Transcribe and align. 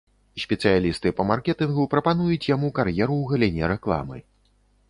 Спецыялісты 0.43 1.11
па 1.19 1.23
маркетынгу 1.33 1.85
прапануюць 1.93 2.49
яму 2.55 2.73
кар'еру 2.81 3.15
ў 3.19 3.25
галіне 3.33 3.63
рэкламы. 3.77 4.17